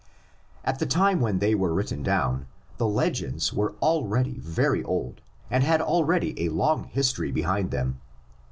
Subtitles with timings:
[0.63, 5.63] AT the time when they were written down the legends were already very old and
[5.63, 8.01] had already a long history behind them.